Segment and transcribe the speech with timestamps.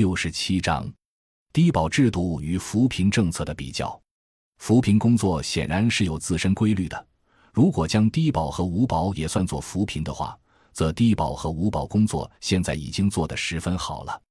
[0.00, 0.90] 六十七章，
[1.52, 4.00] 低保制度与扶贫政策的比较。
[4.56, 7.06] 扶贫工作显然是有自身规律的。
[7.52, 10.34] 如果将低保和无保也算作扶贫的话，
[10.72, 14.22] 则低保和无保工作现在已经做得十分好了。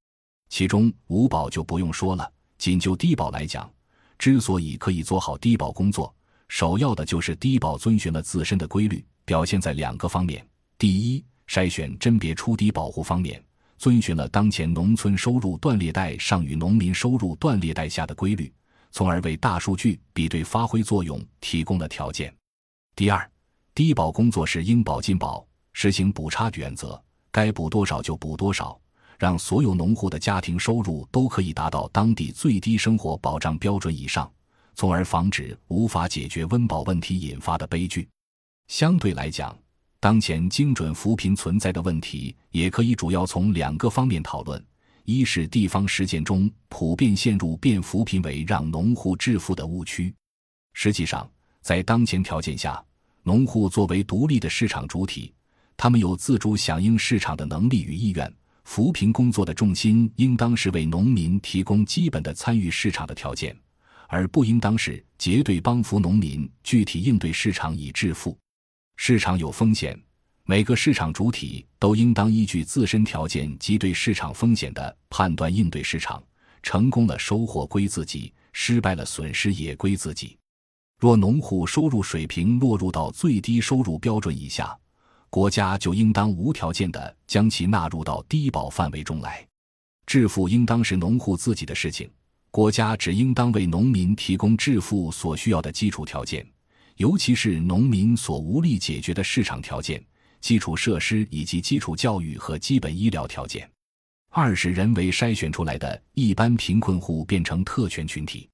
[0.49, 2.27] 其中无保就不用说了，
[2.57, 3.71] 仅就低保来讲，
[4.17, 6.11] 之所以可以做好低保工作，
[6.47, 10.43] 首要的就是低保遵循了自身的规律，表现在两个方面：
[10.79, 13.39] 第一，筛选甄别出低保户方面。
[13.79, 18.53] 遵循了当前农村收入断裂带上与农民收入断裂带下的规律，
[18.91, 22.31] 从而为大数据比对发挥作用提供了条件。
[22.93, 23.31] 第二，
[23.73, 27.01] 低保工作是应保尽保，实行补差原则，
[27.31, 28.77] 该补多少就补多少，
[29.17, 34.29] 让所有农户的家庭收入都可以达到当地最低生活保障标准以上，
[34.75, 38.09] 从而防止无法解决温饱问题引发的悲剧。
[38.67, 39.57] 相对来讲，
[40.01, 44.63] 当前精准扶贫存在的问题，也可以主要从两个方面讨论：
[45.03, 50.13] 一是地方实践中普遍陷入变扶贫为让农户致富的误区。
[50.71, 51.29] 实际上，
[51.61, 52.81] 在当前条件下，
[53.23, 55.33] 农户作为独立的市场主体，
[55.75, 58.33] 他们有自主响应市场的能力与意愿。
[58.63, 63.53] 扶贫工作的重心应当是为农民提供基本的参与市场的条件，
[64.07, 68.37] 而不应当是结对帮扶农民具体应对市场以致富。
[69.01, 69.97] 市场有风险，
[70.43, 76.21] 每个市场主体都应当依据自身条件及对市场风险的判断应对市场。
[76.61, 80.37] 成功了，收获归自己；失败了，损失也归自己。
[80.99, 84.77] 若农户收入水平落入到最低收入标准以下，
[85.29, 89.47] 国家就应当无条件的将其纳入到低保范围中来。
[90.07, 92.11] 致富应当是农户自己的事情，
[92.51, 96.45] 国家只应当为农民提供致富所需要的基础条件。
[96.99, 100.03] 尤其是农民所无力解决的市场条件、
[100.41, 103.69] 基础设施以及基础教育和基本医疗条件。
[104.31, 108.49] 二是人为筛选出来的一般贫困户变成特权群体，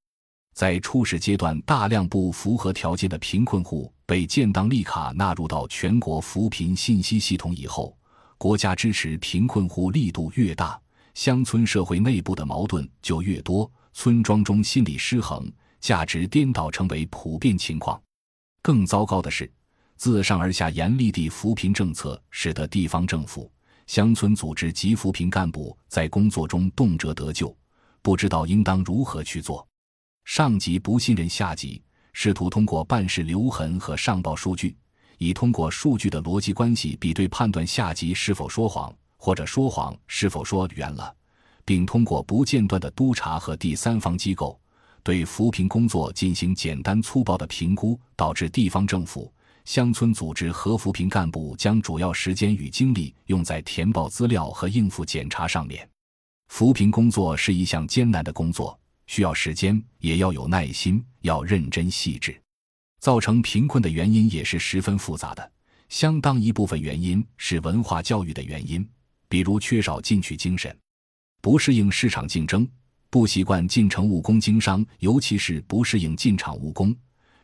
[0.54, 7.98] 在初始阶段，大量不符合条件的贫困户被建档立卡纳入到全国扶贫信息系统以后，
[8.38, 10.80] 国家支持贫困户力度越大，
[11.14, 18.00] 乡村社会内部的矛盾就越多，村庄中心理失衡、价值颠倒成为普遍情况。
[18.66, 19.48] 更糟糕的是，
[19.94, 23.48] 自上而下严厉的扶贫政策，使得地方政府、
[23.86, 27.56] 乡村组织及扶贫干部在工作中动辄得咎，
[28.02, 29.64] 不知道应当如何去做。
[30.24, 31.80] 上级不信任下级，
[32.12, 34.76] 试图通过办事留痕和上报数据，
[35.18, 41.14] 以通过数据的逻辑关系比对判断下级是否说谎，或者说谎是否说圆了，
[41.64, 44.60] 并通过不间断的督查和第三方机构。
[45.06, 49.32] 对扶贫工作进行简单粗暴的评估，导致地方政府、
[49.64, 55.88] 乡村组织和扶贫干部将主要时间与精力用在填报资料和应付检查上面。
[56.48, 62.36] 扶贫工作是一项艰难的工作，需要时间，也要有耐心，要认真细致。
[62.98, 65.52] 造成贫困的原因也是十分复杂的，
[65.88, 68.84] 相当一部分原因是文化教育的原因，
[69.28, 70.76] 比如缺少进取精神，
[71.40, 72.68] 不适应市场竞争。
[73.16, 76.94] 不习惯进城务工经商，尤其是不适应进厂务工，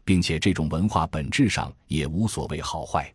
[0.04, 3.10] 并且这种文化本质上也无所谓好坏。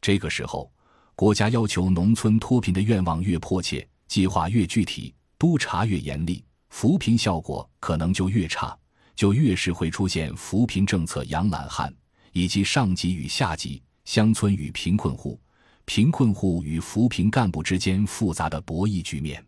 [0.00, 0.72] 这个时候，
[1.14, 8.74] 国家要求农村脱贫的愿望越迫切，计划越具体，督查越严厉，扶贫效果可能就越差，
[9.14, 11.94] 就越是会出现扶贫政策养懒汉，
[12.32, 15.38] 以及上级与下级、乡村与贫困户、
[15.84, 19.44] 贫困户与扶贫干部之间复杂的博弈局面。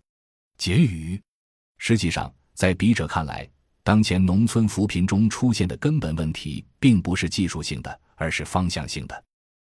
[0.59, 1.19] 结语：
[1.79, 2.31] 实际上。
[2.55, 3.49] 在笔者看来，
[3.83, 9.25] 当前农村扶贫中出现的根本问题，并不是技术性的，而是方向性的。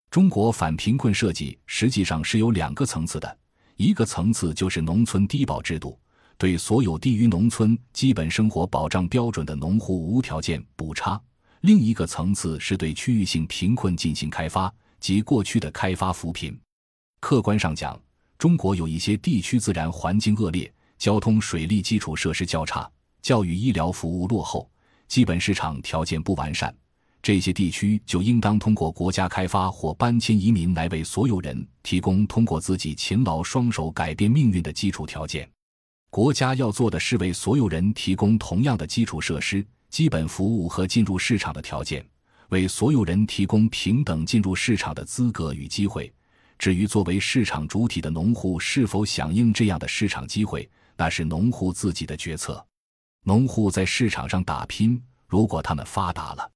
[0.09, 3.37] 中国反贫困设计实际上是有两个层次的，
[3.77, 5.97] 一个层次就是农村低保制度，
[6.37, 11.17] 对所有低于农村基本生活保障标准的农户无条件补差；
[11.61, 16.59] 另一个层次是对区域性贫困进行开发及过去的开发扶贫。
[17.21, 17.97] 客观上讲，
[18.37, 20.69] 中国有一些地区自然环境恶劣。
[21.01, 22.87] 交通、水利基础设施较差，
[23.23, 24.69] 教育、医疗服务落后，
[25.07, 26.71] 基本市场条件不完善，
[27.23, 35.49] 这些地区就应当通过国家开发或搬迁移民来为所有人提供通过自己勤劳双手改变命运的基础条件。
[36.11, 42.05] 国家要做的是为所有人提供同样的基础设施、基本服务和进入市场的条件，
[42.49, 46.13] 为所有人提供平等进入市场的资格与机会。
[46.59, 52.65] 至于作为市场主体的农户是否响应这样的市场机会，那是农户自己的决策。
[53.23, 56.51] 农户在市场上打拼，如果他们发达了，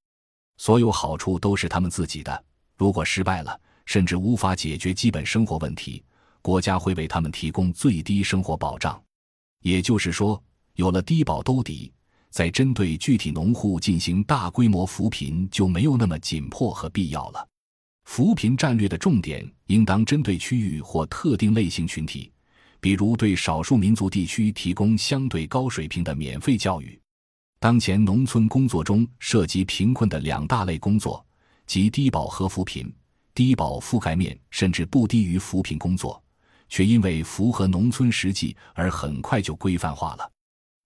[0.57, 2.33] 所有好处都是他们自己的；
[2.77, 6.03] 如果失败了，甚至无法解决基本生活问题，
[6.41, 9.01] 国家会为他们提供最低生活保障。
[9.61, 10.41] 也就是说，
[10.73, 11.91] 有了低保兜底，
[12.29, 17.47] 在针对具体农户进行大规模扶贫就没有那么紧迫和必要了。
[18.05, 22.31] 扶贫战略的重点应当针对区域或特定类型群体，
[22.85, 27.01] 比如对少数民族地区提供相对高水平的免费教育。
[27.59, 31.25] 当前农村工作中涉及贫困的两大类工作，
[31.65, 32.93] 即低保和扶贫。
[33.33, 36.23] 低保覆盖面甚至不低于扶贫工作，
[36.69, 40.31] 却因为符合农村实际而很快就规范化了。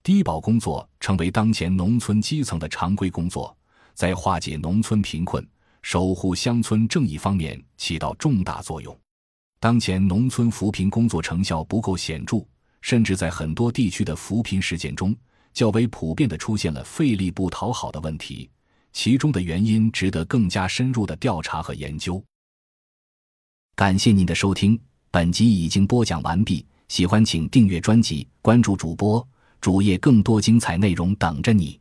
[0.02, 3.54] 低保工作成为当前农村基层的常规工作，
[3.94, 5.46] 在化解农村贫困、
[5.82, 8.98] 守护乡村正义方面起到重大作用。
[9.60, 12.46] 当前农村扶贫工作成效不够显著，
[12.82, 15.16] 甚至在很多地区的扶贫实践中。
[15.52, 18.50] 较为普遍的出现了费力不讨好的问题，
[18.94, 22.24] 其中的原因值得更加深入的调查和研究。
[23.76, 24.80] 感谢您的收听，
[25.12, 26.66] 本集已经播讲完毕。
[26.88, 29.28] 喜欢请订阅专辑，关注主播
[29.60, 31.80] 主页，更多精彩内容等着你。